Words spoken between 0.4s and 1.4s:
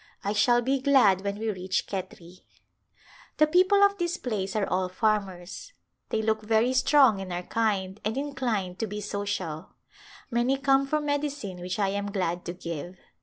be glad when